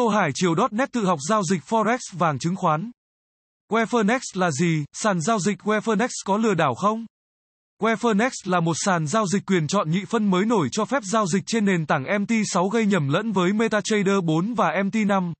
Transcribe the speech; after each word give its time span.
Tô 0.00 0.08
Hải 0.08 0.30
Triều.net 0.34 0.92
tự 0.92 1.04
học 1.04 1.18
giao 1.28 1.42
dịch 1.42 1.60
Forex 1.68 1.98
vàng 2.12 2.38
chứng 2.38 2.56
khoán. 2.56 2.90
Wefernex 3.72 4.20
là 4.34 4.50
gì? 4.50 4.84
Sàn 4.92 5.20
giao 5.20 5.38
dịch 5.38 5.58
Wefernex 5.58 6.08
có 6.24 6.36
lừa 6.36 6.54
đảo 6.54 6.74
không? 6.74 7.06
Wefernex 7.82 8.30
là 8.44 8.60
một 8.60 8.76
sàn 8.76 9.06
giao 9.06 9.26
dịch 9.26 9.46
quyền 9.46 9.66
chọn 9.66 9.90
nhị 9.90 10.04
phân 10.08 10.30
mới 10.30 10.44
nổi 10.44 10.68
cho 10.72 10.84
phép 10.84 11.02
giao 11.04 11.26
dịch 11.26 11.42
trên 11.46 11.64
nền 11.64 11.86
tảng 11.86 12.04
MT6 12.04 12.68
gây 12.68 12.86
nhầm 12.86 13.08
lẫn 13.08 13.32
với 13.32 13.52
MetaTrader 13.52 14.24
4 14.24 14.54
và 14.54 14.70
MT5. 14.84 15.32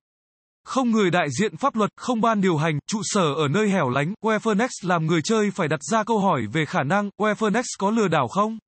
Không 0.64 0.90
người 0.90 1.10
đại 1.10 1.28
diện 1.40 1.56
pháp 1.56 1.76
luật, 1.76 1.90
không 1.96 2.20
ban 2.20 2.40
điều 2.40 2.56
hành, 2.56 2.78
trụ 2.86 3.00
sở 3.02 3.34
ở 3.34 3.48
nơi 3.48 3.70
hẻo 3.70 3.88
lánh, 3.88 4.14
Wefernex 4.24 4.68
làm 4.82 5.06
người 5.06 5.22
chơi 5.22 5.50
phải 5.50 5.68
đặt 5.68 5.80
ra 5.82 6.04
câu 6.04 6.18
hỏi 6.18 6.42
về 6.52 6.64
khả 6.66 6.82
năng 6.82 7.10
Wefernex 7.20 7.62
có 7.78 7.90
lừa 7.90 8.08
đảo 8.08 8.28
không? 8.28 8.58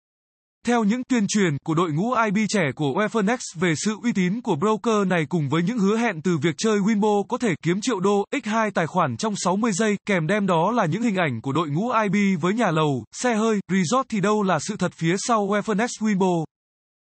Theo 0.67 0.85
những 0.85 1.03
tuyên 1.05 1.27
truyền 1.29 1.57
của 1.65 1.75
đội 1.75 1.93
ngũ 1.93 2.13
IB 2.13 2.37
trẻ 2.49 2.63
của 2.77 2.93
Wefernex 2.93 3.39
về 3.55 3.75
sự 3.77 3.97
uy 4.03 4.13
tín 4.13 4.41
của 4.41 4.57
broker 4.57 5.07
này 5.07 5.27
cùng 5.29 5.49
với 5.49 5.63
những 5.63 5.79
hứa 5.79 5.97
hẹn 5.97 6.23
từ 6.23 6.39
việc 6.43 6.55
chơi 6.59 6.79
Winbo 6.79 7.25
có 7.29 7.39
thể 7.39 7.55
kiếm 7.63 7.81
triệu 7.81 8.01
đô, 8.01 8.25
x2 8.33 8.71
tài 8.75 8.87
khoản 8.87 9.17
trong 9.17 9.35
60 9.37 9.73
giây, 9.73 9.97
kèm 10.07 10.27
đem 10.27 10.47
đó 10.47 10.71
là 10.71 10.87
những 10.87 11.03
hình 11.03 11.17
ảnh 11.17 11.41
của 11.41 11.53
đội 11.53 11.69
ngũ 11.69 11.91
IB 11.91 12.41
với 12.41 12.55
nhà 12.55 12.71
lầu, 12.71 13.05
xe 13.13 13.35
hơi, 13.35 13.61
resort 13.73 14.09
thì 14.09 14.21
đâu 14.21 14.43
là 14.43 14.59
sự 14.59 14.77
thật 14.77 14.93
phía 14.95 15.15
sau 15.19 15.47
Wefernex 15.47 15.89
Winbo. 16.01 16.45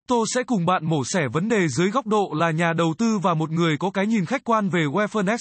Tô 0.08 0.24
sẽ 0.34 0.42
cùng 0.42 0.66
bạn 0.66 0.86
mổ 0.86 1.02
xẻ 1.04 1.20
vấn 1.32 1.48
đề 1.48 1.68
dưới 1.68 1.90
góc 1.90 2.06
độ 2.06 2.32
là 2.36 2.50
nhà 2.50 2.72
đầu 2.72 2.94
tư 2.98 3.18
và 3.18 3.34
một 3.34 3.50
người 3.50 3.76
có 3.78 3.90
cái 3.90 4.06
nhìn 4.06 4.24
khách 4.24 4.44
quan 4.44 4.68
về 4.68 4.80
Wefernex. 4.80 5.38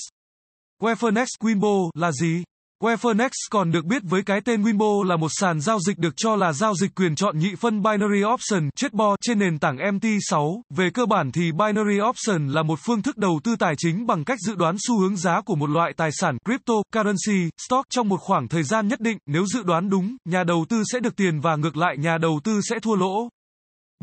Wefernex 0.82 1.26
Winbo 1.42 1.90
là 1.94 2.12
gì? 2.12 2.44
Wefernex 2.84 3.30
còn 3.52 3.72
được 3.72 3.86
biết 3.86 4.02
với 4.06 4.24
cái 4.24 4.42
tên 4.42 4.64
Winbo 4.64 5.04
là 5.04 5.18
một 5.18 5.28
sàn 5.32 5.62
giao 5.62 5.80
dịch 5.80 5.98
được 5.98 6.14
cho 6.18 6.36
là 6.36 6.54
giao 6.54 6.74
dịch 6.76 6.96
quyền 6.96 7.16
chọn 7.16 7.40
nhị 7.40 7.56
phân 7.56 7.82
Binary 7.84 8.24
Option 8.34 8.70
Chatbot 8.76 9.20
trên 9.22 9.40
nền 9.40 9.60
tảng 9.60 9.78
MT6. 9.78 10.62
Về 10.76 10.90
cơ 10.94 11.06
bản 11.06 11.32
thì 11.32 11.52
Binary 11.52 12.00
Option 12.10 12.48
là 12.48 12.64
một 12.64 12.80
phương 12.86 13.02
thức 13.02 13.18
đầu 13.18 13.40
tư 13.44 13.56
tài 13.60 13.74
chính 13.78 14.06
bằng 14.08 14.24
cách 14.24 14.38
dự 14.48 14.56
đoán 14.56 14.76
xu 14.88 15.00
hướng 15.00 15.16
giá 15.16 15.42
của 15.46 15.56
một 15.56 15.70
loại 15.70 15.94
tài 15.98 16.10
sản 16.12 16.38
cryptocurrency, 16.46 17.50
stock 17.68 17.90
trong 17.90 18.10
một 18.10 18.20
khoảng 18.20 18.48
thời 18.48 18.64
gian 18.64 18.88
nhất 18.88 19.00
định. 19.02 19.18
Nếu 19.26 19.46
dự 19.46 19.64
đoán 19.64 19.90
đúng, 19.90 20.18
nhà 20.26 20.44
đầu 20.44 20.66
tư 20.70 20.84
sẽ 20.92 21.00
được 21.00 21.16
tiền 21.16 21.40
và 21.40 21.56
ngược 21.56 21.78
lại 21.78 21.98
nhà 21.98 22.18
đầu 22.18 22.40
tư 22.44 22.60
sẽ 22.70 22.80
thua 22.80 22.96
lỗ. 22.96 23.30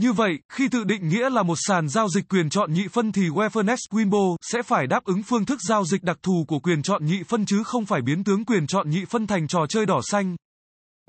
Như 0.00 0.12
vậy, 0.12 0.38
khi 0.52 0.68
tự 0.68 0.84
định 0.84 1.08
nghĩa 1.08 1.30
là 1.30 1.42
một 1.42 1.58
sàn 1.58 1.88
giao 1.88 2.08
dịch 2.08 2.28
quyền 2.28 2.50
chọn 2.50 2.72
nhị 2.72 2.88
phân 2.88 3.12
thì 3.12 3.28
Wefernex 3.28 3.76
Wimbo 3.90 4.36
sẽ 4.52 4.62
phải 4.62 4.86
đáp 4.86 5.04
ứng 5.04 5.22
phương 5.22 5.44
thức 5.44 5.58
giao 5.68 5.84
dịch 5.84 6.02
đặc 6.02 6.16
thù 6.22 6.44
của 6.48 6.58
quyền 6.58 6.82
chọn 6.82 7.06
nhị 7.06 7.22
phân 7.28 7.46
chứ 7.46 7.62
không 7.64 7.86
phải 7.86 8.02
biến 8.02 8.24
tướng 8.24 8.44
quyền 8.44 8.66
chọn 8.66 8.90
nhị 8.90 9.04
phân 9.04 9.26
thành 9.26 9.48
trò 9.48 9.66
chơi 9.68 9.86
đỏ 9.86 10.00
xanh. 10.10 10.36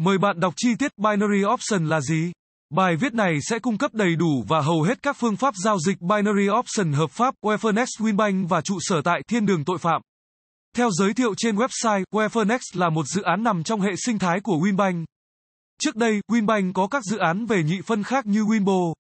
Mời 0.01 0.17
bạn 0.17 0.39
đọc 0.39 0.53
chi 0.57 0.69
tiết 0.79 0.91
Binary 0.97 1.43
Option 1.53 1.85
là 1.85 2.01
gì? 2.01 2.31
Bài 2.69 2.95
viết 2.95 3.13
này 3.13 3.37
sẽ 3.41 3.59
cung 3.59 3.77
cấp 3.77 3.93
đầy 3.93 4.15
đủ 4.15 4.43
và 4.47 4.61
hầu 4.61 4.81
hết 4.81 5.01
các 5.03 5.17
phương 5.19 5.35
pháp 5.35 5.53
giao 5.63 5.77
dịch 5.79 6.01
Binary 6.01 6.49
Option 6.59 6.93
hợp 6.93 7.11
pháp 7.11 7.33
Wefernex 7.41 7.85
Winbank 7.99 8.47
và 8.47 8.61
trụ 8.61 8.77
sở 8.79 9.01
tại 9.01 9.21
Thiên 9.27 9.45
đường 9.45 9.65
tội 9.65 9.77
phạm. 9.77 10.01
Theo 10.75 10.89
giới 10.91 11.13
thiệu 11.13 11.33
trên 11.37 11.55
website, 11.55 12.03
Wefernex 12.13 12.59
là 12.73 12.89
một 12.89 13.05
dự 13.07 13.21
án 13.21 13.43
nằm 13.43 13.63
trong 13.63 13.81
hệ 13.81 13.91
sinh 14.05 14.19
thái 14.19 14.39
của 14.39 14.57
Winbank. 14.57 15.05
Trước 15.81 15.95
đây, 15.95 16.19
Winbank 16.31 16.73
có 16.73 16.87
các 16.87 17.03
dự 17.03 17.17
án 17.17 17.45
về 17.45 17.63
nhị 17.63 17.81
phân 17.85 18.03
khác 18.03 18.25
như 18.25 18.43
Winbo. 18.43 18.93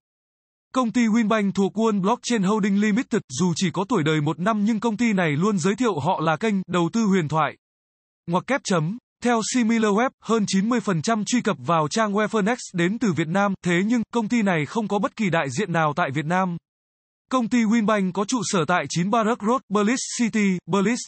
Công 0.73 0.91
ty 0.91 1.01
Winbank 1.01 1.51
thuộc 1.51 1.73
World 1.73 2.01
Blockchain 2.01 2.43
Holding 2.43 2.81
Limited, 2.81 3.21
dù 3.29 3.53
chỉ 3.55 3.71
có 3.71 3.85
tuổi 3.89 4.03
đời 4.03 4.21
một 4.21 4.39
năm 4.39 4.65
nhưng 4.65 4.79
công 4.79 4.97
ty 4.97 5.13
này 5.13 5.31
luôn 5.31 5.59
giới 5.59 5.75
thiệu 5.75 5.99
họ 5.99 6.19
là 6.21 6.37
kênh 6.37 6.55
đầu 6.67 6.89
tư 6.93 7.03
huyền 7.03 7.27
thoại. 7.27 7.55
Ngoặc 8.27 8.47
kép 8.47 8.61
chấm. 8.63 8.97
Theo 9.23 9.41
SimilarWeb, 9.55 10.09
hơn 10.23 10.45
90% 10.45 11.23
truy 11.25 11.41
cập 11.41 11.57
vào 11.59 11.87
trang 11.87 12.13
Wefernex 12.13 12.55
đến 12.73 12.99
từ 12.99 13.13
Việt 13.13 13.27
Nam, 13.27 13.53
thế 13.65 13.73
nhưng 13.85 14.01
công 14.13 14.27
ty 14.27 14.41
này 14.41 14.65
không 14.65 14.87
có 14.87 14.99
bất 14.99 15.15
kỳ 15.15 15.29
đại 15.29 15.49
diện 15.49 15.71
nào 15.71 15.93
tại 15.95 16.09
Việt 16.13 16.25
Nam. 16.25 16.57
Công 17.31 17.49
ty 17.49 17.57
Winbank 17.57 18.11
có 18.11 18.25
trụ 18.25 18.37
sở 18.43 18.65
tại 18.67 18.85
9 18.89 19.09
Barrack 19.09 19.41
Road, 19.41 19.61
Belize 19.69 20.19
City, 20.19 20.57
Belize. 20.67 21.07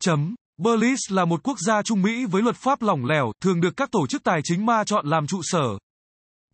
Chấm. 0.00 0.34
Belize 0.58 1.14
là 1.14 1.24
một 1.24 1.40
quốc 1.42 1.58
gia 1.66 1.82
Trung 1.82 2.02
Mỹ 2.02 2.24
với 2.24 2.42
luật 2.42 2.56
pháp 2.56 2.82
lỏng 2.82 3.04
lẻo, 3.04 3.32
thường 3.42 3.60
được 3.60 3.76
các 3.76 3.90
tổ 3.92 4.06
chức 4.06 4.24
tài 4.24 4.40
chính 4.44 4.66
ma 4.66 4.84
chọn 4.84 5.06
làm 5.06 5.26
trụ 5.26 5.40
sở. 5.42 5.78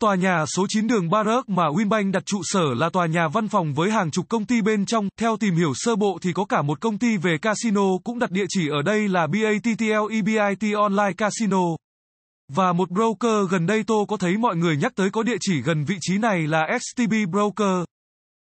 Tòa 0.01 0.15
nhà 0.15 0.45
số 0.55 0.65
9 0.69 0.87
đường 0.87 1.09
Barrack 1.09 1.49
mà 1.49 1.63
Winbank 1.63 2.11
đặt 2.11 2.23
trụ 2.25 2.41
sở 2.43 2.63
là 2.77 2.89
tòa 2.89 3.05
nhà 3.07 3.27
văn 3.27 3.47
phòng 3.47 3.73
với 3.73 3.91
hàng 3.91 4.11
chục 4.11 4.25
công 4.29 4.45
ty 4.45 4.61
bên 4.61 4.85
trong, 4.85 5.09
theo 5.19 5.37
tìm 5.37 5.55
hiểu 5.55 5.71
sơ 5.75 5.95
bộ 5.95 6.17
thì 6.21 6.33
có 6.33 6.45
cả 6.45 6.61
một 6.61 6.81
công 6.81 6.97
ty 6.97 7.17
về 7.17 7.37
casino 7.41 7.81
cũng 8.03 8.19
đặt 8.19 8.31
địa 8.31 8.45
chỉ 8.49 8.67
ở 8.69 8.81
đây 8.81 9.07
là 9.07 9.27
BATTL 9.27 10.11
EBIT 10.11 10.75
Online 10.75 11.13
Casino. 11.17 11.61
Và 12.53 12.73
một 12.73 12.91
broker 12.91 13.49
gần 13.49 13.65
đây 13.65 13.83
tôi 13.87 14.05
có 14.07 14.17
thấy 14.17 14.37
mọi 14.37 14.55
người 14.55 14.77
nhắc 14.77 14.91
tới 14.95 15.09
có 15.09 15.23
địa 15.23 15.37
chỉ 15.39 15.61
gần 15.61 15.85
vị 15.85 15.95
trí 16.01 16.17
này 16.17 16.47
là 16.47 16.67
STB 16.79 17.13
Broker. 17.31 17.83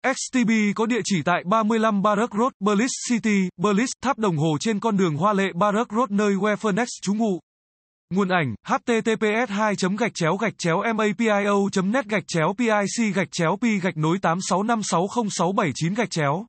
XTB 0.04 0.50
có 0.74 0.86
địa 0.86 1.00
chỉ 1.04 1.22
tại 1.24 1.42
35 1.46 2.02
Barrack 2.02 2.34
Road, 2.34 2.52
Berlitz 2.60 3.08
City, 3.08 3.48
Berlitz. 3.56 3.88
tháp 4.02 4.18
đồng 4.18 4.36
hồ 4.36 4.56
trên 4.60 4.80
con 4.80 4.96
đường 4.96 5.16
hoa 5.16 5.32
lệ 5.32 5.44
Barrack 5.54 5.92
Road 5.92 6.10
nơi 6.10 6.34
Wefernex 6.34 6.86
trú 7.02 7.14
ngụ. 7.14 7.40
Nguồn 8.14 8.28
ảnh, 8.28 8.54
https 8.66 9.48
2 9.48 9.74
gạch 9.98 10.14
chéo 10.14 10.36
gạch 10.36 10.58
chéo 10.58 10.82
mapio 10.96 11.68
net 11.84 12.06
gạch 12.06 12.24
chéo 12.28 12.54
pic 12.58 13.14
gạch 13.14 13.28
chéo 13.32 13.58
pi 13.62 13.80
gạch 13.80 13.96
nối 13.96 14.18
86560679 14.18 15.94
gạch 15.94 16.10
chéo. 16.10 16.46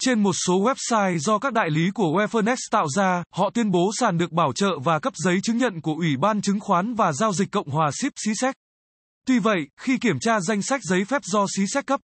Trên 0.00 0.22
một 0.22 0.34
số 0.46 0.54
website 0.54 1.18
do 1.18 1.38
các 1.38 1.52
đại 1.52 1.70
lý 1.70 1.90
của 1.94 2.04
Wefernex 2.04 2.56
tạo 2.70 2.88
ra, 2.88 3.22
họ 3.34 3.50
tuyên 3.50 3.70
bố 3.70 3.90
sàn 3.98 4.18
được 4.18 4.32
bảo 4.32 4.52
trợ 4.52 4.78
và 4.84 4.98
cấp 4.98 5.12
giấy 5.16 5.40
chứng 5.42 5.58
nhận 5.58 5.80
của 5.80 5.94
Ủy 5.94 6.16
ban 6.16 6.42
Chứng 6.42 6.60
khoán 6.60 6.94
và 6.94 7.12
Giao 7.12 7.32
dịch 7.32 7.50
Cộng 7.50 7.68
hòa 7.68 7.90
SIP 7.92 8.12
xí. 8.16 8.32
Tuy 9.26 9.38
vậy, 9.38 9.68
khi 9.80 9.98
kiểm 9.98 10.18
tra 10.20 10.40
danh 10.40 10.62
sách 10.62 10.80
giấy 10.82 11.04
phép 11.04 11.22
do 11.24 11.46
xí 11.56 11.62
cấp, 11.86 12.00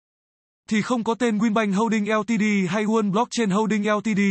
thì 0.69 0.81
không 0.81 1.03
có 1.03 1.15
tên 1.15 1.37
Winbank 1.37 1.73
Holding 1.73 2.11
Ltd 2.11 2.43
hay 2.69 2.83
One 2.83 3.09
Blockchain 3.11 3.49
Holding 3.49 3.91
Ltd. 3.91 4.21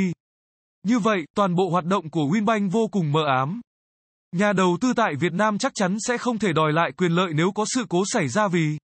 Như 0.87 0.99
vậy, 0.99 1.27
toàn 1.37 1.55
bộ 1.55 1.71
hoạt 1.71 1.85
động 1.85 2.11
của 2.11 2.25
Winbank 2.25 2.71
vô 2.71 2.89
cùng 2.93 3.13
mờ 3.13 3.21
ám. 3.27 3.61
Nhà 4.33 4.53
đầu 4.53 4.79
tư 4.81 4.93
tại 4.97 5.15
Việt 5.21 5.33
Nam 5.33 5.59
chắc 5.59 5.73
chắn 5.75 5.97
sẽ 6.07 6.19
không 6.19 6.39
thể 6.39 6.53
đòi 6.53 6.73
lại 6.73 6.93
quyền 6.97 7.13
lợi 7.13 7.33
nếu 7.35 7.53
có 7.55 7.65
sự 7.75 7.85
cố 7.89 8.03
xảy 8.07 8.29
ra 8.29 8.49
vì 8.49 8.79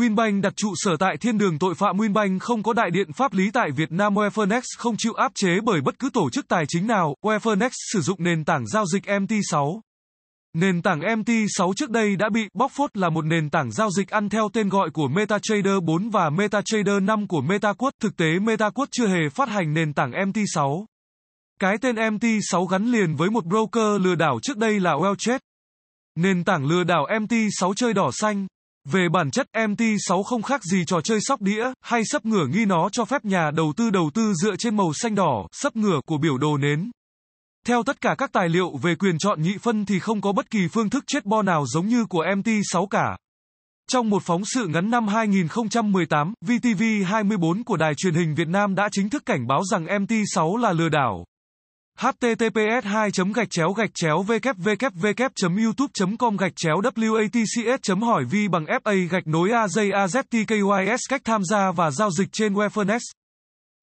Winbank 0.00 0.40
đặt 0.40 0.52
trụ 0.56 0.68
sở 0.76 0.96
tại 1.00 1.16
thiên 1.20 1.38
đường 1.38 1.58
tội 1.58 1.74
phạm 1.74 1.96
Winbank 1.96 2.38
không 2.38 2.62
có 2.62 2.72
đại 2.72 2.90
điện 2.90 3.12
pháp 3.12 3.32
lý 3.32 3.50
tại 3.50 3.70
Việt 3.76 3.92
Nam 3.92 4.14
Wefernex 4.14 4.60
không 4.78 4.94
chịu 4.98 5.12
áp 5.12 5.32
chế 5.34 5.48
bởi 5.64 5.80
bất 5.80 5.98
cứ 5.98 6.10
tổ 6.10 6.30
chức 6.30 6.48
tài 6.48 6.64
chính 6.68 6.86
nào. 6.86 7.14
Wefernex 7.22 7.70
sử 7.92 8.00
dụng 8.00 8.22
nền 8.22 8.44
tảng 8.44 8.66
giao 8.66 8.84
dịch 8.86 9.04
MT6. 9.04 9.80
Nền 10.56 10.82
tảng 10.82 11.00
MT6 11.00 11.72
trước 11.76 11.90
đây 11.90 12.16
đã 12.16 12.28
bị 12.28 12.48
bóc 12.54 12.72
phốt 12.74 12.96
là 12.96 13.10
một 13.10 13.24
nền 13.24 13.50
tảng 13.50 13.70
giao 13.70 13.90
dịch 13.90 14.08
ăn 14.08 14.28
theo 14.28 14.48
tên 14.52 14.68
gọi 14.68 14.90
của 14.90 15.08
MetaTrader 15.08 15.82
4 15.82 16.10
và 16.10 16.30
MetaTrader 16.30 17.02
5 17.02 17.26
của 17.26 17.40
MetaQuad. 17.40 17.90
Thực 18.00 18.16
tế 18.16 18.26
MetaQuad 18.26 18.86
chưa 18.90 19.06
hề 19.06 19.28
phát 19.34 19.48
hành 19.48 19.74
nền 19.74 19.92
tảng 19.92 20.10
MT6. 20.10 20.84
Cái 21.60 21.78
tên 21.80 21.96
MT6 21.96 22.66
gắn 22.66 22.92
liền 22.92 23.16
với 23.16 23.30
một 23.30 23.44
broker 23.44 24.00
lừa 24.00 24.14
đảo 24.14 24.38
trước 24.42 24.56
đây 24.56 24.80
là 24.80 24.92
Wellchat. 24.92 25.38
Nền 26.16 26.44
tảng 26.44 26.66
lừa 26.66 26.84
đảo 26.84 27.06
MT6 27.20 27.74
chơi 27.74 27.92
đỏ 27.92 28.10
xanh. 28.12 28.46
Về 28.88 29.08
bản 29.12 29.30
chất, 29.30 29.46
MT6 29.52 30.22
không 30.22 30.42
khác 30.42 30.64
gì 30.64 30.84
trò 30.86 31.00
chơi 31.00 31.18
sóc 31.20 31.40
đĩa, 31.40 31.72
hay 31.80 32.02
sấp 32.04 32.24
ngửa 32.24 32.46
nghi 32.46 32.64
nó 32.64 32.88
cho 32.92 33.04
phép 33.04 33.24
nhà 33.24 33.50
đầu 33.50 33.72
tư 33.76 33.90
đầu 33.90 34.10
tư 34.14 34.32
dựa 34.34 34.56
trên 34.58 34.76
màu 34.76 34.92
xanh 34.92 35.14
đỏ, 35.14 35.46
sấp 35.52 35.76
ngửa 35.76 36.00
của 36.06 36.18
biểu 36.18 36.38
đồ 36.38 36.56
nến. 36.56 36.90
Theo 37.66 37.82
tất 37.82 38.00
cả 38.00 38.14
các 38.18 38.32
tài 38.32 38.48
liệu 38.48 38.76
về 38.82 38.94
quyền 38.94 39.18
chọn 39.18 39.42
nhị 39.42 39.58
phân 39.62 39.84
thì 39.84 39.98
không 39.98 40.20
có 40.20 40.32
bất 40.32 40.50
kỳ 40.50 40.68
phương 40.72 40.90
thức 40.90 41.04
chết 41.06 41.24
bo 41.24 41.42
nào 41.42 41.64
giống 41.66 41.86
như 41.86 42.04
của 42.04 42.24
MT6 42.24 42.86
cả. 42.86 43.16
Trong 43.90 44.10
một 44.10 44.22
phóng 44.22 44.42
sự 44.44 44.66
ngắn 44.66 44.90
năm 44.90 45.08
2018, 45.08 46.34
VTV24 46.46 47.64
của 47.64 47.76
Đài 47.76 47.92
truyền 47.96 48.14
hình 48.14 48.34
Việt 48.34 48.48
Nam 48.48 48.74
đã 48.74 48.88
chính 48.92 49.10
thức 49.10 49.22
cảnh 49.26 49.46
báo 49.46 49.60
rằng 49.70 49.86
MT6 49.86 50.56
là 50.56 50.72
lừa 50.72 50.88
đảo. 50.88 51.24
https 51.98 52.84
2 52.84 53.10
gạch 53.34 53.50
chéo 53.50 53.72
gạch 53.72 53.90
chéo 53.94 54.24
www 54.28 55.62
youtube 55.62 56.16
com 56.18 56.36
gạch 56.36 56.52
chéo 56.56 56.80
watcs 56.80 58.00
hỏi 58.00 58.24
v 58.24 58.34
bằng 58.50 58.64
fa 58.64 59.08
gạch 59.10 59.26
nối 59.26 59.48
azaztkys 59.48 60.98
cách 61.10 61.20
tham 61.24 61.40
gia 61.50 61.70
và 61.72 61.90
giao 61.90 62.10
dịch 62.10 62.28
trên 62.32 62.54
Wefernex 62.54 63.00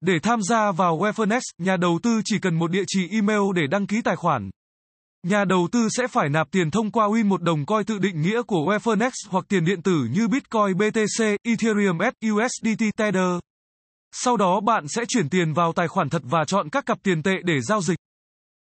để 0.00 0.18
tham 0.22 0.42
gia 0.42 0.72
vào 0.72 0.98
Wefernex, 0.98 1.40
nhà 1.58 1.76
đầu 1.76 1.98
tư 2.02 2.20
chỉ 2.24 2.38
cần 2.38 2.54
một 2.54 2.70
địa 2.70 2.84
chỉ 2.86 3.08
email 3.10 3.40
để 3.54 3.66
đăng 3.66 3.86
ký 3.86 4.02
tài 4.02 4.16
khoản. 4.16 4.50
Nhà 5.26 5.44
đầu 5.44 5.68
tư 5.72 5.88
sẽ 5.90 6.06
phải 6.08 6.28
nạp 6.28 6.50
tiền 6.50 6.70
thông 6.70 6.90
qua 6.90 7.06
Win 7.06 7.26
một 7.26 7.42
đồng 7.42 7.66
coi 7.66 7.84
tự 7.84 7.98
định 7.98 8.22
nghĩa 8.22 8.42
của 8.42 8.56
Wefernex 8.56 9.10
hoặc 9.28 9.44
tiền 9.48 9.64
điện 9.64 9.82
tử 9.82 10.08
như 10.12 10.28
Bitcoin 10.28 10.76
BTC, 10.76 11.24
Ethereum 11.42 11.98
USDT 12.32 12.84
Tether. 12.96 13.38
Sau 14.14 14.36
đó 14.36 14.60
bạn 14.60 14.88
sẽ 14.88 15.04
chuyển 15.08 15.28
tiền 15.28 15.52
vào 15.52 15.72
tài 15.72 15.88
khoản 15.88 16.08
thật 16.08 16.22
và 16.24 16.44
chọn 16.44 16.70
các 16.70 16.86
cặp 16.86 16.98
tiền 17.02 17.22
tệ 17.22 17.34
để 17.44 17.60
giao 17.60 17.80
dịch. 17.80 17.98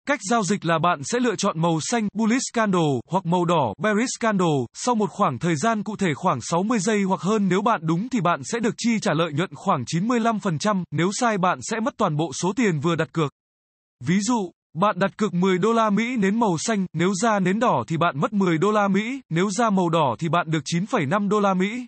Cách 0.08 0.20
giao 0.30 0.42
dịch 0.42 0.64
là 0.64 0.78
bạn 0.78 1.00
sẽ 1.04 1.18
lựa 1.20 1.36
chọn 1.36 1.60
màu 1.60 1.78
xanh 1.80 2.08
bullish 2.12 2.52
candle 2.52 3.00
hoặc 3.10 3.26
màu 3.26 3.44
đỏ 3.44 3.74
bearish 3.82 4.20
candle. 4.20 4.56
Sau 4.74 4.94
một 4.94 5.10
khoảng 5.10 5.38
thời 5.38 5.56
gian 5.56 5.82
cụ 5.82 5.96
thể 5.96 6.14
khoảng 6.14 6.38
60 6.40 6.78
giây 6.78 7.02
hoặc 7.02 7.20
hơn 7.20 7.48
nếu 7.48 7.62
bạn 7.62 7.80
đúng 7.82 8.08
thì 8.08 8.20
bạn 8.20 8.40
sẽ 8.44 8.58
được 8.60 8.74
chi 8.76 8.98
trả 9.02 9.12
lợi 9.14 9.32
nhuận 9.32 9.50
khoảng 9.54 9.84
95%, 9.84 10.84
nếu 10.90 11.10
sai 11.12 11.38
bạn 11.38 11.58
sẽ 11.62 11.80
mất 11.80 11.94
toàn 11.96 12.16
bộ 12.16 12.30
số 12.42 12.52
tiền 12.56 12.80
vừa 12.80 12.94
đặt 12.94 13.12
cược. 13.12 13.32
Ví 14.04 14.20
dụ, 14.20 14.50
bạn 14.74 14.98
đặt 14.98 15.16
cược 15.16 15.34
10 15.34 15.58
đô 15.58 15.72
la 15.72 15.90
Mỹ 15.90 16.16
nến 16.16 16.40
màu 16.40 16.58
xanh, 16.58 16.86
nếu 16.92 17.12
ra 17.22 17.38
nến 17.38 17.58
đỏ 17.58 17.84
thì 17.88 17.96
bạn 17.96 18.20
mất 18.20 18.32
10 18.32 18.58
đô 18.58 18.70
la 18.70 18.88
Mỹ, 18.88 19.20
nếu 19.30 19.50
ra 19.50 19.70
màu 19.70 19.88
đỏ 19.88 20.16
thì 20.18 20.28
bạn 20.28 20.50
được 20.50 20.62
9,5 20.64 21.28
đô 21.28 21.40
la 21.40 21.54
Mỹ. 21.54 21.86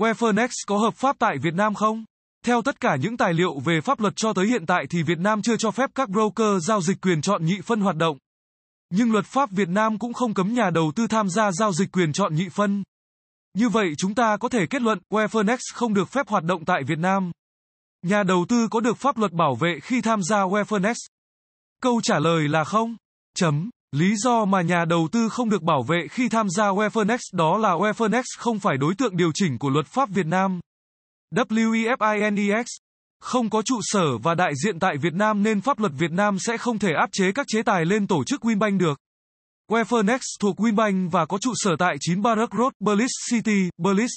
Wefernex 0.00 0.48
có 0.66 0.78
hợp 0.78 0.94
pháp 0.94 1.16
tại 1.18 1.36
Việt 1.42 1.54
Nam 1.54 1.74
không? 1.74 2.04
Theo 2.46 2.62
tất 2.62 2.80
cả 2.80 2.96
những 3.00 3.16
tài 3.16 3.34
liệu 3.34 3.58
về 3.58 3.80
pháp 3.80 4.00
luật 4.00 4.16
cho 4.16 4.32
tới 4.32 4.46
hiện 4.46 4.66
tại 4.66 4.86
thì 4.90 5.02
Việt 5.02 5.18
Nam 5.18 5.42
chưa 5.42 5.56
cho 5.56 5.70
phép 5.70 5.90
các 5.94 6.08
broker 6.08 6.66
giao 6.66 6.80
dịch 6.80 7.00
quyền 7.00 7.20
chọn 7.20 7.44
nhị 7.44 7.60
phân 7.64 7.80
hoạt 7.80 7.96
động. 7.96 8.18
Nhưng 8.90 9.12
luật 9.12 9.26
pháp 9.26 9.50
Việt 9.50 9.68
Nam 9.68 9.98
cũng 9.98 10.12
không 10.12 10.34
cấm 10.34 10.54
nhà 10.54 10.70
đầu 10.70 10.92
tư 10.96 11.06
tham 11.06 11.28
gia 11.28 11.52
giao 11.52 11.72
dịch 11.72 11.92
quyền 11.92 12.12
chọn 12.12 12.34
nhị 12.34 12.48
phân. 12.48 12.82
Như 13.54 13.68
vậy 13.68 13.92
chúng 13.98 14.14
ta 14.14 14.36
có 14.36 14.48
thể 14.48 14.66
kết 14.70 14.82
luận, 14.82 14.98
Wefernex 15.12 15.56
không 15.74 15.94
được 15.94 16.08
phép 16.08 16.28
hoạt 16.28 16.44
động 16.44 16.64
tại 16.64 16.82
Việt 16.86 16.98
Nam. 16.98 17.30
Nhà 18.02 18.22
đầu 18.22 18.46
tư 18.48 18.68
có 18.70 18.80
được 18.80 18.98
pháp 18.98 19.18
luật 19.18 19.32
bảo 19.32 19.54
vệ 19.54 19.78
khi 19.82 20.00
tham 20.00 20.22
gia 20.22 20.42
Wefernex? 20.42 20.94
Câu 21.82 22.00
trả 22.02 22.18
lời 22.18 22.48
là 22.48 22.64
không. 22.64 22.96
Chấm. 23.36 23.70
Lý 23.92 24.16
do 24.16 24.44
mà 24.44 24.62
nhà 24.62 24.84
đầu 24.84 25.08
tư 25.12 25.28
không 25.28 25.50
được 25.50 25.62
bảo 25.62 25.82
vệ 25.82 26.06
khi 26.10 26.28
tham 26.28 26.46
gia 26.50 26.64
Wefernex 26.64 27.18
đó 27.32 27.58
là 27.58 27.70
Wefernex 27.70 28.22
không 28.38 28.58
phải 28.58 28.76
đối 28.76 28.94
tượng 28.94 29.16
điều 29.16 29.30
chỉnh 29.34 29.58
của 29.58 29.70
luật 29.70 29.86
pháp 29.86 30.08
Việt 30.08 30.26
Nam. 30.26 30.60
WEFINEX 31.34 32.64
không 33.20 33.50
có 33.50 33.62
trụ 33.62 33.76
sở 33.82 34.18
và 34.22 34.34
đại 34.34 34.52
diện 34.64 34.78
tại 34.78 34.96
Việt 35.02 35.14
Nam 35.14 35.42
nên 35.42 35.60
pháp 35.60 35.78
luật 35.78 35.92
Việt 35.98 36.12
Nam 36.12 36.36
sẽ 36.38 36.56
không 36.56 36.78
thể 36.78 36.92
áp 36.92 37.08
chế 37.12 37.32
các 37.32 37.46
chế 37.48 37.62
tài 37.62 37.84
lên 37.84 38.06
tổ 38.06 38.24
chức 38.24 38.44
Winbank 38.44 38.78
được. 38.78 38.98
Wefernex 39.70 40.18
thuộc 40.40 40.56
Winbank 40.56 41.10
và 41.10 41.26
có 41.26 41.38
trụ 41.38 41.50
sở 41.54 41.76
tại 41.78 41.96
9 42.00 42.22
Barrack 42.22 42.54
Road, 42.58 42.72
Belize 42.80 43.30
City, 43.30 43.70
Belize. 43.78 44.16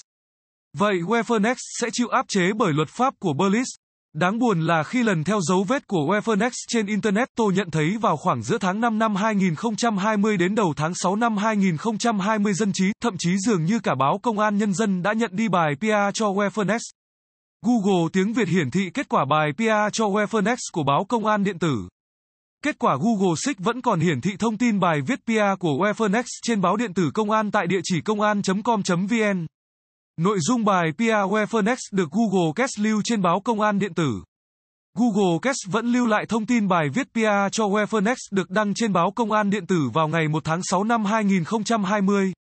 Vậy 0.77 0.95
Wefernex 0.95 1.55
sẽ 1.81 1.89
chịu 1.93 2.07
áp 2.07 2.25
chế 2.27 2.41
bởi 2.57 2.73
luật 2.73 2.89
pháp 2.89 3.13
của 3.19 3.33
Belize. 3.33 3.77
Đáng 4.15 4.39
buồn 4.39 4.61
là 4.61 4.83
khi 4.83 5.03
lần 5.03 5.23
theo 5.23 5.39
dấu 5.41 5.63
vết 5.63 5.87
của 5.87 6.05
Wefernex 6.07 6.51
trên 6.67 6.85
Internet 6.85 7.27
tôi 7.37 7.53
nhận 7.53 7.71
thấy 7.71 7.97
vào 8.01 8.17
khoảng 8.17 8.43
giữa 8.43 8.57
tháng 8.57 8.81
5 8.81 8.99
năm 8.99 9.15
2020 9.15 10.37
đến 10.37 10.55
đầu 10.55 10.73
tháng 10.77 10.95
6 10.95 11.15
năm 11.15 11.37
2020 11.37 12.53
dân 12.53 12.71
trí, 12.73 12.85
thậm 13.01 13.15
chí 13.19 13.37
dường 13.37 13.65
như 13.65 13.79
cả 13.79 13.95
báo 13.95 14.19
Công 14.23 14.39
an 14.39 14.57
Nhân 14.57 14.73
dân 14.73 15.01
đã 15.01 15.13
nhận 15.13 15.31
đi 15.33 15.47
bài 15.47 15.75
PR 15.79 16.13
cho 16.13 16.25
Wefernex. 16.25 16.79
Google 17.65 18.09
tiếng 18.13 18.33
Việt 18.33 18.47
hiển 18.47 18.71
thị 18.71 18.89
kết 18.93 19.09
quả 19.09 19.25
bài 19.25 19.51
PR 19.57 19.93
cho 19.93 20.05
Wefernex 20.05 20.55
của 20.73 20.83
báo 20.83 21.05
Công 21.09 21.25
an 21.25 21.43
Điện 21.43 21.59
tử. 21.59 21.87
Kết 22.63 22.79
quả 22.79 22.95
Google 22.95 23.35
Search 23.37 23.59
vẫn 23.59 23.81
còn 23.81 23.99
hiển 23.99 24.21
thị 24.21 24.31
thông 24.39 24.57
tin 24.57 24.79
bài 24.79 25.01
viết 25.07 25.19
PR 25.25 25.59
của 25.59 25.69
Wefernex 25.69 26.23
trên 26.43 26.61
báo 26.61 26.77
điện 26.77 26.93
tử 26.93 27.11
công 27.13 27.31
an 27.31 27.51
tại 27.51 27.67
địa 27.67 27.79
chỉ 27.83 28.01
công 28.01 28.21
an.com.vn. 28.21 29.45
Nội 30.17 30.37
dung 30.39 30.65
bài 30.65 30.91
PR 30.97 31.03
Wefernex 31.03 31.75
được 31.91 32.09
Google 32.11 32.51
Cast 32.55 32.79
lưu 32.79 33.01
trên 33.03 33.21
báo 33.21 33.41
công 33.43 33.61
an 33.61 33.79
điện 33.79 33.93
tử. 33.93 34.23
Google 34.97 35.39
Cast 35.41 35.57
vẫn 35.71 35.85
lưu 35.85 36.07
lại 36.07 36.25
thông 36.29 36.45
tin 36.45 36.67
bài 36.67 36.89
viết 36.93 37.07
PR 37.13 37.51
cho 37.51 37.65
Wefernex 37.65 38.15
được 38.31 38.49
đăng 38.49 38.73
trên 38.73 38.93
báo 38.93 39.11
công 39.15 39.31
an 39.31 39.49
điện 39.49 39.67
tử 39.67 39.89
vào 39.93 40.07
ngày 40.07 40.27
1 40.27 40.43
tháng 40.43 40.59
6 40.63 40.83
năm 40.83 41.05
2020. 41.05 42.33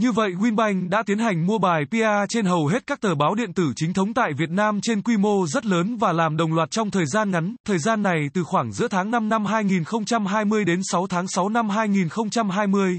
Như 0.00 0.12
vậy 0.12 0.30
Winbank 0.30 0.88
đã 0.88 1.02
tiến 1.06 1.18
hành 1.18 1.46
mua 1.46 1.58
bài 1.58 1.82
PA 1.90 2.26
trên 2.28 2.44
hầu 2.44 2.66
hết 2.66 2.86
các 2.86 3.00
tờ 3.00 3.14
báo 3.14 3.34
điện 3.34 3.52
tử 3.52 3.72
chính 3.76 3.92
thống 3.92 4.14
tại 4.14 4.32
Việt 4.38 4.50
Nam 4.50 4.80
trên 4.82 5.02
quy 5.02 5.16
mô 5.16 5.46
rất 5.46 5.66
lớn 5.66 5.96
và 5.96 6.12
làm 6.12 6.36
đồng 6.36 6.54
loạt 6.54 6.70
trong 6.70 6.90
thời 6.90 7.06
gian 7.06 7.30
ngắn, 7.30 7.56
thời 7.66 7.78
gian 7.78 8.02
này 8.02 8.18
từ 8.34 8.44
khoảng 8.44 8.72
giữa 8.72 8.88
tháng 8.88 9.10
5 9.10 9.28
năm 9.28 9.44
2020 9.44 10.64
đến 10.64 10.80
6 10.82 11.06
tháng 11.06 11.28
6 11.28 11.48
năm 11.48 11.68
2020. 11.68 12.98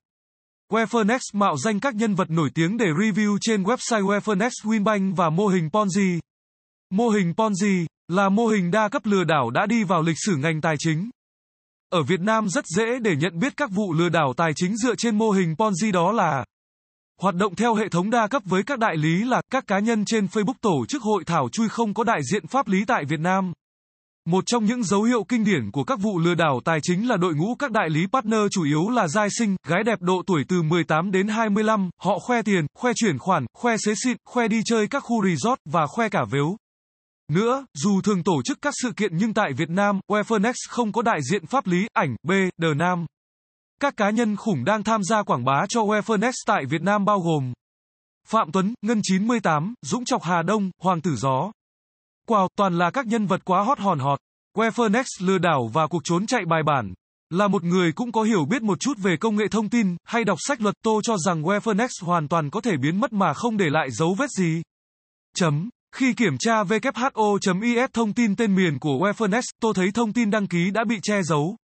Wefernex 0.72 1.19
mạo 1.32 1.56
danh 1.56 1.80
các 1.80 1.94
nhân 1.94 2.14
vật 2.14 2.30
nổi 2.30 2.50
tiếng 2.54 2.76
để 2.76 2.86
review 2.86 3.38
trên 3.40 3.62
website 3.62 4.02
Wefernex 4.02 4.50
Winbank 4.64 5.14
và 5.14 5.30
mô 5.30 5.46
hình 5.46 5.69
Ponzi. 5.72 6.20
Mô 6.90 7.08
hình 7.08 7.32
Ponzi 7.36 7.86
là 8.08 8.28
mô 8.28 8.46
hình 8.46 8.70
đa 8.70 8.88
cấp 8.88 9.06
lừa 9.06 9.24
đảo 9.24 9.50
đã 9.50 9.66
đi 9.66 9.84
vào 9.84 10.02
lịch 10.02 10.16
sử 10.19 10.36
ngành 10.36 10.60
tài 10.60 10.74
chính. 10.78 11.10
Ở 11.90 12.02
Việt 12.02 12.20
Nam 12.20 12.48
rất 12.48 12.64
dễ 12.76 12.98
để 13.02 13.16
nhận 13.16 13.38
biết 13.38 13.56
các 13.56 13.70
vụ 13.70 13.92
lừa 13.92 14.08
đảo 14.08 14.32
tài 14.36 14.52
chính 14.56 14.76
dựa 14.76 14.94
trên 14.94 15.19
mô 15.19 15.30
hình 15.30 15.54
Ponzi 15.58 15.92
đó 15.92 16.12
là 16.12 16.44
Hoạt 17.20 17.34
động 17.34 17.54
theo 17.54 17.75
hệ 17.75 17.88
thống 17.88 18.10
đa 18.10 18.26
cấp 18.26 18.42
với 18.44 18.62
các 18.62 18.78
đại 18.78 18.96
lý 18.96 19.25
là 19.25 19.42
các 19.50 19.64
cá 19.66 19.78
nhân 19.78 20.04
trên 20.04 20.26
Facebook 20.26 20.54
tổ 20.60 20.86
chức 20.88 21.02
hội 21.02 21.25
thảo 21.25 21.48
chui 21.52 21.68
không 21.68 21.94
có 21.94 22.04
đại 22.04 22.20
diện 22.32 22.46
pháp 22.46 22.68
lý 22.68 22.84
tại 22.84 23.04
Việt 23.08 23.20
Nam. 23.20 23.52
Một 24.26 24.44
trong 24.46 24.64
những 24.64 24.84
dấu 24.84 25.02
hiệu 25.02 25.24
kinh 25.28 25.44
điển 25.44 25.70
của 25.72 25.84
các 25.84 26.00
vụ 26.00 26.19
lừa 26.19 26.34
đảo 26.34 26.60
tài 26.64 26.78
chính 26.82 27.08
là 27.08 27.16
đội 27.16 27.34
ngũ 27.34 27.54
các 27.58 27.70
đại 27.70 27.90
lý 27.90 28.06
partner 28.12 28.40
chủ 28.50 28.64
yếu 28.64 28.88
là 28.88 29.08
giai 29.08 29.28
sinh, 29.38 29.56
gái 29.66 29.82
đẹp 29.86 30.00
độ 30.00 30.22
tuổi 30.26 30.44
từ 30.48 30.62
18 30.62 31.10
đến 31.10 31.28
25, 31.28 31.90
họ 32.02 32.19
khoe 32.19 32.42
tiền, 32.42 32.66
khoe 32.74 32.92
chuyển 32.96 33.19
khoản, 33.19 33.46
khoe 33.54 33.76
xế 33.84 33.94
xịn, 34.04 34.16
khoe 34.24 34.48
đi 34.48 34.60
chơi 34.64 34.86
các 34.88 35.00
khu 35.00 35.24
resort 35.24 35.60
và 35.64 35.86
khoe 35.86 36.08
cả 36.08 36.24
vếu. 36.30 36.56
Nữa, 37.32 37.66
dù 37.74 38.00
thường 38.00 38.22
tổ 38.24 38.42
chức 38.44 38.58
các 38.62 38.74
sự 38.82 38.92
kiện 38.96 39.16
nhưng 39.16 39.34
tại 39.34 39.52
Việt 39.52 39.70
Nam, 39.70 40.00
Wefernex 40.10 40.52
không 40.68 40.92
có 40.92 41.02
đại 41.02 41.20
diện 41.30 41.46
pháp 41.46 41.66
lý, 41.66 41.86
ảnh, 41.92 42.16
B, 42.22 42.30
Đờ 42.56 42.75
Nam. 42.75 43.06
Các 43.80 43.96
cá 43.96 44.10
nhân 44.10 44.36
khủng 44.36 44.64
đang 44.64 44.82
tham 44.82 45.02
gia 45.02 45.22
quảng 45.22 45.44
bá 45.44 45.66
cho 45.68 45.80
Wefernex 45.80 46.32
tại 46.46 46.64
Việt 46.70 46.82
Nam 46.82 47.04
bao 47.04 47.20
gồm 47.20 47.52
Phạm 48.28 48.52
Tuấn, 48.52 48.75
Ngân 48.82 49.00
98, 49.02 49.75
Dũng 49.82 50.04
Chọc 50.04 50.22
Hà 50.22 50.42
Đông, 50.42 50.70
Hoàng 50.82 51.00
Tử 51.00 51.16
Gió. 51.16 51.52
Wow, 52.28 52.48
toàn 52.56 52.78
là 52.78 52.90
các 52.90 53.06
nhân 53.06 53.26
vật 53.26 53.40
quá 53.44 53.62
hot 53.62 53.78
hòn 53.78 53.98
hot. 53.98 54.19
Wefernex 54.56 55.04
lừa 55.20 55.38
đảo 55.38 55.70
và 55.73 55.87
cuộc 55.87 56.00
trốn 56.04 56.26
chạy 56.26 56.44
bài 56.44 56.62
bản. 56.62 56.94
Là 57.30 57.49
một 57.49 57.64
người 57.64 57.92
cũng 57.92 58.12
có 58.12 58.23
hiểu 58.23 58.44
biết 58.44 58.62
một 58.62 58.80
chút 58.80 58.99
về 58.99 59.16
công 59.20 59.37
nghệ 59.37 59.44
thông 59.50 59.68
tin, 59.68 59.97
hay 60.04 60.25
đọc 60.25 60.38
sách 60.40 60.61
luật 60.61 60.75
tô 60.85 61.00
cho 61.04 61.16
rằng 61.16 61.42
Wefernex 61.42 61.88
hoàn 62.02 62.28
toàn 62.28 62.50
có 62.50 62.61
thể 62.61 62.76
biến 62.76 63.00
mất 63.00 63.12
mà 63.12 63.35
không 63.35 63.56
để 63.56 63.66
lại 63.70 63.90
dấu 63.90 64.14
vết 64.18 64.30
gì. 64.30 64.62
Chấm. 65.37 65.68
Khi 65.94 66.14
kiểm 66.14 66.38
tra 66.38 66.62
who.is 66.62 67.90
thông 67.92 68.14
tin 68.14 68.37
tên 68.37 68.54
miền 68.54 68.78
của 68.78 68.99
Wefernex, 68.99 69.42
tôi 69.61 69.73
thấy 69.76 69.90
thông 69.94 70.12
tin 70.12 70.30
đăng 70.30 70.47
ký 70.47 70.70
đã 70.70 70.85
bị 70.85 70.97
che 71.02 71.23
giấu. 71.23 71.56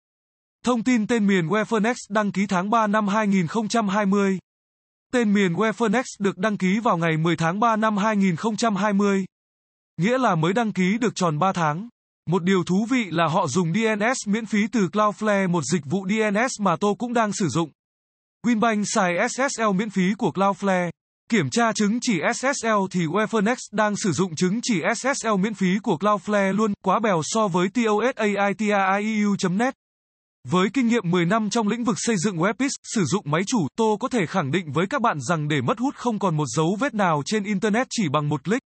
Thông 0.65 0.84
tin 0.84 1.08
tên 1.08 1.27
miền 1.27 1.48
Wefernex 1.48 1.96
đăng 2.10 2.32
ký 2.32 2.48
tháng 2.48 2.70
3 2.70 2.88
năm 2.88 3.08
2020. 3.08 4.39
Tên 5.13 5.34
miền 5.34 5.53
Wefernex 5.53 6.03
được 6.20 6.38
đăng 6.38 6.58
ký 6.58 6.79
vào 6.79 6.98
ngày 6.98 7.17
10 7.17 7.36
tháng 7.36 7.60
3 7.60 7.75
năm 7.75 7.98
2020. 7.98 9.25
Nghĩa 10.01 10.18
là 10.18 10.36
mới 10.36 10.54
đăng 10.54 10.74
ký 10.74 10.98
được 10.98 11.16
tròn 11.16 11.39
3 11.39 11.54
tháng. 11.54 11.89
Một 12.30 12.44
điều 12.44 12.63
thú 12.63 12.86
vị 12.89 13.06
là 13.10 13.27
họ 13.27 13.48
dùng 13.48 13.74
DNS 13.74 14.27
miễn 14.27 14.46
phí 14.46 14.68
từ 14.72 14.88
Cloudflare 14.94 15.50
một 15.50 15.63
dịch 15.74 15.86
vụ 15.86 16.08
DNS 16.08 16.62
mà 16.62 16.75
tôi 16.80 16.94
cũng 17.00 17.13
đang 17.13 17.34
sử 17.34 17.48
dụng. 17.48 17.70
Winbank 18.48 18.84
xài 18.86 19.30
SSL 19.30 19.74
miễn 19.75 19.89
phí 19.89 20.13
của 20.18 20.32
Cloudflare. 20.32 20.92
Kiểm 21.30 21.50
tra 21.50 21.74
chứng 21.74 22.00
chỉ 22.01 22.20
SSL 22.36 22.68
thì 22.92 23.00
Wefernex 23.00 23.56
đang 23.72 23.96
sử 23.96 24.12
dụng 24.12 24.36
chứng 24.36 24.60
chỉ 24.63 24.82
SSL 24.96 25.36
miễn 25.39 25.54
phí 25.54 25.80
của 25.84 25.96
Cloudflare 25.96 26.54
luôn, 26.54 26.74
quá 26.84 27.00
bèo 27.00 27.22
so 27.24 27.48
với 27.48 27.70
TOSAITAIEU.net. 27.70 29.74
Với 30.48 30.70
kinh 30.74 30.88
nghiệm 30.88 31.12
10 31.12 31.25
năm 31.25 31.50
trong 31.50 31.68
lĩnh 31.68 31.84
vực 31.84 31.96
xây 32.00 32.16
dựng 32.18 32.38
webis, 32.38 32.70
sử 32.84 33.04
dụng 33.06 33.32
máy 33.32 33.42
chủ, 33.48 33.68
tôi 33.75 33.98
có 34.00 34.08
thể 34.08 34.25
khẳng 34.25 34.51
định 34.51 34.72
với 34.72 34.86
các 34.89 35.01
bạn 35.01 35.18
rằng 35.22 35.48
để 35.48 35.62
mất 35.62 35.80
hút 35.80 35.96
không 35.96 36.20
còn 36.20 36.38
một 36.38 36.46
dấu 36.48 36.77
vết 36.80 36.94
nào 36.94 37.22
trên 37.25 37.44
Internet 37.44 37.88
chỉ 37.89 38.04
bằng 38.13 38.30
một 38.30 38.44
click. 38.44 38.62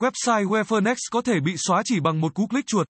Website 0.00 0.48
Wefernex 0.48 0.96
có 1.10 1.20
thể 1.20 1.40
bị 1.40 1.54
xóa 1.56 1.82
chỉ 1.84 2.00
bằng 2.00 2.20
một 2.20 2.34
cú 2.34 2.46
click 2.46 2.66
chuột. 2.66 2.86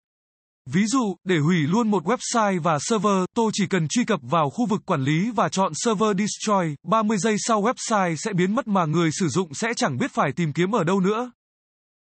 Ví 0.71 0.87
dụ, 0.87 1.17
để 1.25 1.39
hủy 1.39 1.57
luôn 1.57 1.91
một 1.91 2.05
website 2.05 2.61
và 2.63 2.79
server, 2.79 3.25
tôi 3.35 3.51
chỉ 3.55 3.67
cần 3.67 3.89
truy 3.89 4.05
cập 4.05 4.21
vào 4.23 4.51
khu 4.51 4.67
vực 4.67 4.83
quản 4.87 5.03
lý 5.03 5.31
và 5.31 5.49
chọn 5.49 5.73
Server 5.85 6.17
Destroy, 6.19 6.75
30 6.87 7.19
giây 7.19 7.37
sau 7.39 7.63
website 7.63 8.17
sẽ 8.17 8.33
biến 8.33 8.55
mất 8.55 8.69
mà 8.69 8.85
người 8.85 9.11
sử 9.13 9.29
dụng 9.29 9.55
sẽ 9.55 9.69
chẳng 9.77 9.99
biết 9.99 10.11
phải 10.13 10.33
tìm 10.37 10.53
kiếm 10.53 10.73
ở 10.73 10.85
đâu 10.85 11.01
nữa. 11.01 11.31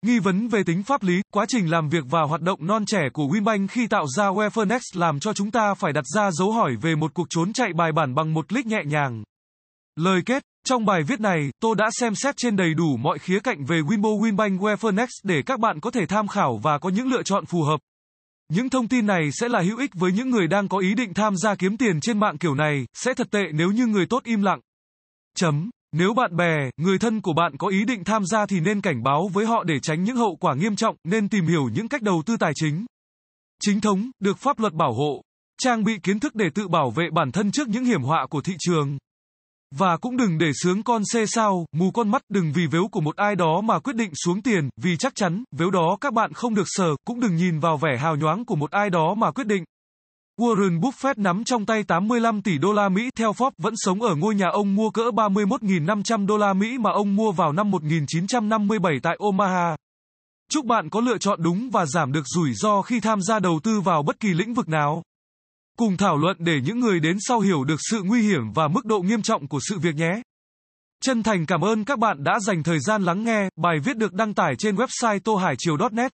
Nghi 0.07 0.19
vấn 0.19 0.49
về 0.49 0.63
tính 0.67 0.83
pháp 0.83 1.03
lý, 1.03 1.23
quá 1.33 1.47
trình 1.49 1.71
làm 1.71 1.89
việc 1.89 2.05
và 2.11 2.23
hoạt 2.23 2.41
động 2.41 2.67
non 2.67 2.87
trẻ 2.87 3.03
của 3.13 3.25
Winbank 3.25 3.67
khi 3.69 3.87
tạo 3.87 4.07
ra 4.17 4.25
Wefernex 4.25 4.81
làm 4.95 5.21
cho 5.21 5.33
chúng 5.33 5.51
ta 5.51 5.75
phải 5.75 5.93
đặt 5.93 6.05
ra 6.15 6.31
dấu 6.31 6.53
hỏi 6.53 6.77
về 6.81 6.95
một 6.95 7.15
cuộc 7.15 7.27
trốn 7.31 7.53
chạy 7.53 7.73
bài 7.73 7.93
bản 7.93 8.15
bằng 8.15 8.35
một 8.35 8.49
click 8.49 8.67
nhẹ 8.67 8.81
nhàng. 8.87 9.23
Lời 9.99 10.23
kết 10.27 10.43
trong 10.65 10.85
bài 10.85 11.03
viết 11.03 11.21
này, 11.21 11.51
tôi 11.61 11.75
đã 11.79 11.91
xem 12.01 12.15
xét 12.15 12.37
trên 12.37 12.57
đầy 12.57 12.75
đủ 12.75 12.97
mọi 12.97 13.19
khía 13.19 13.41
cạnh 13.41 13.65
về 13.65 13.81
Winbo 13.81 14.21
Winbank 14.21 14.59
Wefernex 14.59 15.07
để 15.23 15.43
các 15.47 15.61
bạn 15.61 15.81
có 15.81 15.91
thể 15.91 16.07
tham 16.07 16.29
khảo 16.29 16.61
và 16.63 16.79
có 16.79 16.89
những 16.89 17.09
lựa 17.09 17.23
chọn 17.23 17.47
phù 17.47 17.63
hợp. 17.63 17.81
Những 18.53 18.71
thông 18.71 18.89
tin 18.89 19.07
này 19.07 19.31
sẽ 19.33 19.49
là 19.49 19.61
hữu 19.61 19.79
ích 19.79 19.91
với 19.95 20.13
những 20.13 20.31
người 20.31 20.47
đang 20.47 20.69
có 20.69 20.79
ý 20.79 20.95
định 20.95 21.15
tham 21.15 21.37
gia 21.37 21.55
kiếm 21.55 21.77
tiền 21.77 22.01
trên 22.01 22.21
mạng 22.21 22.39
kiểu 22.39 22.55
này, 22.55 22.87
sẽ 22.95 23.15
thật 23.15 23.27
tệ 23.31 23.43
nếu 23.53 23.71
như 23.71 23.87
người 23.87 24.07
tốt 24.07 24.25
im 24.25 24.43
lặng. 24.43 24.61
Chấm. 25.37 25.71
Nếu 25.93 26.15
bạn 26.15 26.37
bè, 26.37 26.71
người 26.77 26.99
thân 26.99 27.21
của 27.21 27.33
bạn 27.33 27.57
có 27.59 27.69
ý 27.69 27.85
định 27.85 28.05
tham 28.05 28.27
gia 28.27 28.47
thì 28.47 28.61
nên 28.61 28.81
cảnh 28.81 29.03
báo 29.03 29.29
với 29.33 29.47
họ 29.47 29.65
để 29.65 29.75
tránh 29.83 30.05
những 30.05 30.17
hậu 30.17 30.37
quả 30.41 30.55
nghiêm 30.55 30.77
trọng, 30.77 30.97
nên 31.05 31.29
tìm 31.29 31.47
hiểu 31.47 31.69
những 31.75 31.89
cách 31.89 32.03
đầu 32.03 32.23
tư 32.27 32.37
tài 32.37 32.53
chính. 32.55 32.87
Chính 33.61 33.81
thống, 33.81 34.11
được 34.21 34.39
pháp 34.39 34.59
luật 34.59 34.73
bảo 34.73 34.93
hộ. 34.93 35.23
Trang 35.63 35.85
bị 35.85 35.99
kiến 36.03 36.21
thức 36.21 36.35
để 36.35 36.47
tự 36.55 36.69
bảo 36.69 36.91
vệ 36.91 37.05
bản 37.13 37.33
thân 37.33 37.51
trước 37.53 37.69
những 37.69 37.85
hiểm 37.85 38.03
họa 38.03 38.27
của 38.31 38.41
thị 38.41 38.53
trường. 38.59 38.99
Và 39.75 39.97
cũng 39.97 40.17
đừng 40.17 40.39
để 40.39 40.51
sướng 40.63 40.83
con 40.83 41.03
xê 41.13 41.27
sao, 41.27 41.67
mù 41.73 41.91
con 41.91 42.09
mắt, 42.09 42.23
đừng 42.29 42.53
vì 42.53 42.67
vếu 42.67 42.89
của 42.93 43.01
một 43.01 43.17
ai 43.17 43.37
đó 43.37 43.61
mà 43.61 43.79
quyết 43.79 43.97
định 43.97 44.11
xuống 44.15 44.43
tiền, 44.43 44.69
vì 44.77 44.97
chắc 44.97 45.15
chắn, 45.15 45.45
vếu 45.57 45.71
đó 45.71 45.97
các 46.01 46.13
bạn 46.13 46.33
không 46.33 46.55
được 46.55 46.67
sờ, 46.67 46.89
cũng 47.05 47.21
đừng 47.21 47.37
nhìn 47.37 47.61
vào 47.61 47.77
vẻ 47.77 47.99
hào 47.99 48.17
nhoáng 48.17 48.45
của 48.45 48.57
một 48.57 48.71
ai 48.71 48.91
đó 48.91 49.15
mà 49.15 49.31
quyết 49.31 49.47
định. 49.47 49.65
Warren 50.41 50.81
Buffett 50.81 51.15
nắm 51.17 51.45
trong 51.45 51.67
tay 51.67 51.83
85 51.83 52.43
tỷ 52.43 52.59
đô 52.59 52.73
la 52.73 52.89
Mỹ 52.89 53.11
theo 53.17 53.33
Forbes 53.33 53.51
vẫn 53.59 53.75
sống 53.77 54.03
ở 54.03 54.15
ngôi 54.15 54.35
nhà 54.35 54.49
ông 54.53 54.75
mua 54.75 54.91
cỡ 54.91 55.03
31.500 55.03 56.27
đô 56.27 56.37
la 56.37 56.53
Mỹ 56.53 56.79
mà 56.79 56.91
ông 56.91 57.17
mua 57.17 57.33
vào 57.33 57.53
năm 57.53 57.71
1957 57.71 58.93
tại 59.03 59.17
Omaha. 59.19 59.77
Chúc 60.51 60.65
bạn 60.65 60.91
có 60.91 61.01
lựa 61.01 61.19
chọn 61.19 61.43
đúng 61.43 61.71
và 61.71 61.87
giảm 61.87 62.13
được 62.13 62.25
rủi 62.25 62.55
ro 62.55 62.83
khi 62.83 63.01
tham 63.01 63.23
gia 63.23 63.39
đầu 63.39 63.61
tư 63.63 63.81
vào 63.81 64.03
bất 64.03 64.21
kỳ 64.21 64.29
lĩnh 64.29 64.55
vực 64.55 64.69
nào. 64.69 65.03
Cùng 65.79 65.97
thảo 65.97 66.17
luận 66.17 66.37
để 66.41 66.61
những 66.65 66.81
người 66.81 67.01
đến 67.01 67.17
sau 67.21 67.41
hiểu 67.41 67.65
được 67.65 67.77
sự 67.91 68.03
nguy 68.05 68.23
hiểm 68.23 68.53
và 68.55 68.69
mức 68.69 68.85
độ 68.85 69.01
nghiêm 69.01 69.23
trọng 69.23 69.49
của 69.49 69.59
sự 69.69 69.79
việc 69.79 69.95
nhé. 69.95 70.23
Chân 71.03 71.23
thành 71.23 71.47
cảm 71.47 71.61
ơn 71.61 71.85
các 71.85 71.99
bạn 71.99 72.25
đã 72.25 72.39
dành 72.41 72.63
thời 72.63 72.81
gian 72.81 73.03
lắng 73.03 73.25
nghe, 73.25 73.49
bài 73.57 73.77
viết 73.85 73.97
được 73.97 74.13
đăng 74.13 74.35
tải 74.35 74.55
trên 74.59 74.75
website 74.75 75.19
tohaichiều.net. 75.21 76.13